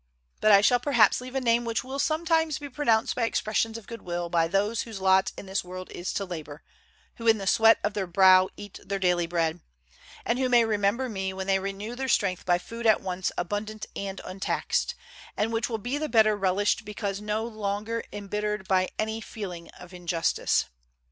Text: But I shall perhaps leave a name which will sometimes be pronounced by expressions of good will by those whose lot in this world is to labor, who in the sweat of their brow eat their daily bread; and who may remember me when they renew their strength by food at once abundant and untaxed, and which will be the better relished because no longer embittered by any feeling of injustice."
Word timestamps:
But 0.39 0.51
I 0.51 0.61
shall 0.61 0.79
perhaps 0.79 1.21
leave 1.21 1.35
a 1.35 1.39
name 1.39 1.63
which 1.63 1.83
will 1.83 1.99
sometimes 1.99 2.57
be 2.57 2.69
pronounced 2.69 3.13
by 3.13 3.25
expressions 3.25 3.77
of 3.77 3.85
good 3.85 4.01
will 4.01 4.29
by 4.29 4.47
those 4.47 4.81
whose 4.81 4.99
lot 4.99 5.31
in 5.37 5.45
this 5.45 5.63
world 5.63 5.91
is 5.91 6.11
to 6.13 6.25
labor, 6.25 6.63
who 7.17 7.27
in 7.27 7.37
the 7.37 7.45
sweat 7.45 7.77
of 7.83 7.93
their 7.93 8.07
brow 8.07 8.49
eat 8.57 8.79
their 8.83 8.97
daily 8.97 9.27
bread; 9.27 9.59
and 10.25 10.39
who 10.39 10.49
may 10.49 10.65
remember 10.65 11.07
me 11.07 11.33
when 11.33 11.45
they 11.45 11.59
renew 11.59 11.95
their 11.95 12.07
strength 12.09 12.47
by 12.47 12.57
food 12.57 12.87
at 12.87 12.99
once 13.01 13.31
abundant 13.37 13.85
and 13.95 14.21
untaxed, 14.25 14.95
and 15.37 15.53
which 15.53 15.69
will 15.69 15.77
be 15.77 15.99
the 15.99 16.09
better 16.09 16.35
relished 16.35 16.83
because 16.83 17.21
no 17.21 17.45
longer 17.45 18.03
embittered 18.11 18.67
by 18.67 18.89
any 18.97 19.21
feeling 19.21 19.69
of 19.79 19.93
injustice." 19.93 20.65